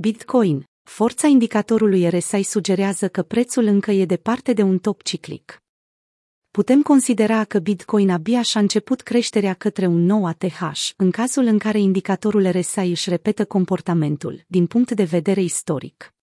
[0.00, 0.64] Bitcoin.
[0.82, 5.62] Forța indicatorului RSI sugerează că prețul încă e departe de un top ciclic.
[6.50, 11.58] Putem considera că Bitcoin abia și-a început creșterea către un nou ATH, în cazul în
[11.58, 16.14] care indicatorul RSI își repetă comportamentul, din punct de vedere istoric.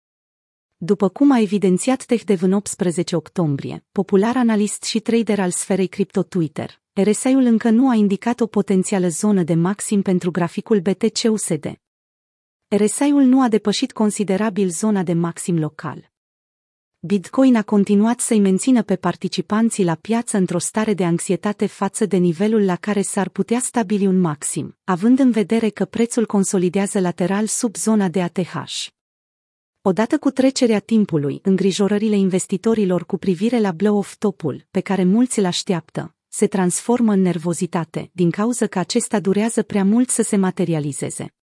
[0.77, 6.23] După cum a evidențiat TechDev în 18 octombrie, popular analist și trader al sferei cripto
[6.23, 11.79] Twitter, RSI-ul încă nu a indicat o potențială zonă de maxim pentru graficul BTC-USD.
[12.77, 16.13] RSI-ul nu a depășit considerabil zona de maxim local.
[16.99, 22.17] Bitcoin a continuat să-i mențină pe participanții la piață într-o stare de anxietate față de
[22.17, 27.47] nivelul la care s-ar putea stabili un maxim, având în vedere că prețul consolidează lateral
[27.47, 28.87] sub zona de ATH.
[29.83, 35.45] Odată cu trecerea timpului, îngrijorările investitorilor cu privire la blow-off topul, pe care mulți îl
[35.45, 41.35] așteaptă, se transformă în nervozitate, din cauza că acesta durează prea mult să se materializeze.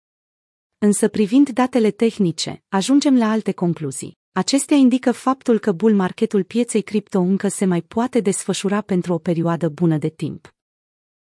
[0.82, 4.18] Însă privind datele tehnice, ajungem la alte concluzii.
[4.32, 9.18] Acestea indică faptul că bull marketul pieței cripto încă se mai poate desfășura pentru o
[9.18, 10.54] perioadă bună de timp.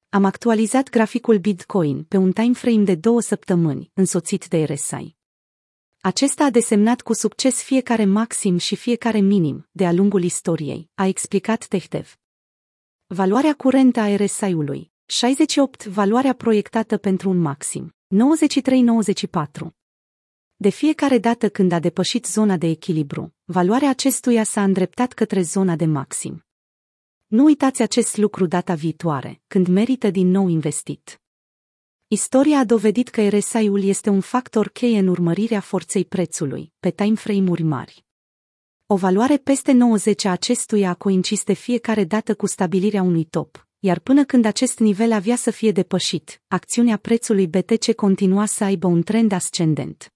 [0.10, 5.16] Am actualizat graficul Bitcoin pe un time frame de două săptămâni, însoțit de RSI.
[6.02, 11.66] Acesta a desemnat cu succes fiecare maxim și fiecare minim de-a lungul istoriei, a explicat
[11.66, 12.18] Tehtev.
[13.06, 19.70] Valoarea curentă a RSI-ului, 68 valoarea proiectată pentru un maxim, 93-94.
[20.56, 25.76] De fiecare dată când a depășit zona de echilibru, valoarea acestuia s-a îndreptat către zona
[25.76, 26.46] de maxim.
[27.28, 31.22] Nu uitați acest lucru data viitoare, când merită din nou investit.
[32.08, 37.64] Istoria a dovedit că RSI-ul este un factor cheie în urmărirea forței prețului, pe timeframe-uri
[37.64, 38.06] mari.
[38.86, 43.67] O valoare peste 90 a acestuia a coincis de fiecare dată cu stabilirea unui top,
[43.80, 48.88] iar până când acest nivel avea să fie depășit, acțiunea prețului BTC continua să aibă
[48.88, 50.12] un trend ascendent.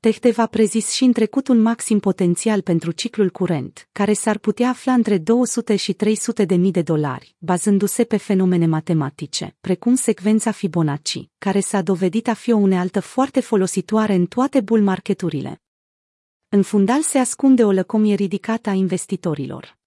[0.00, 4.68] Tehtev a prezis și în trecut un maxim potențial pentru ciclul curent, care s-ar putea
[4.68, 10.50] afla între 200 și 300 de mii de dolari, bazându-se pe fenomene matematice, precum secvența
[10.50, 15.62] Fibonacci, care s-a dovedit a fi o unealtă foarte folositoare în toate bull marketurile.
[16.48, 19.77] În fundal se ascunde o lăcomie ridicată a investitorilor.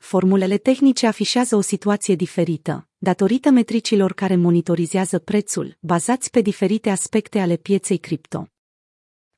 [0.00, 7.38] Formulele tehnice afișează o situație diferită, datorită metricilor care monitorizează prețul, bazați pe diferite aspecte
[7.38, 8.46] ale pieței cripto.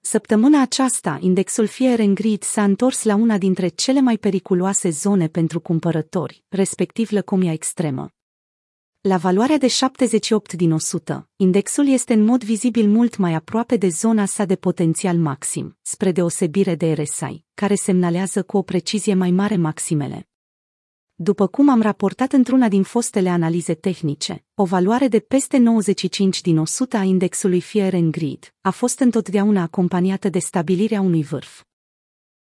[0.01, 5.29] Săptămâna aceasta, indexul Fear and Greed s-a întors la una dintre cele mai periculoase zone
[5.29, 8.09] pentru cumpărători, respectiv lăcomia extremă.
[9.01, 13.89] La valoarea de 78 din 100, indexul este în mod vizibil mult mai aproape de
[13.89, 19.31] zona sa de potențial maxim, spre deosebire de RSI, care semnalează cu o precizie mai
[19.31, 20.27] mare maximele.
[21.23, 26.59] După cum am raportat într-una din fostele analize tehnice, o valoare de peste 95 din
[26.59, 31.63] 100 a indexului Fear and Greed a fost întotdeauna acompaniată de stabilirea unui vârf.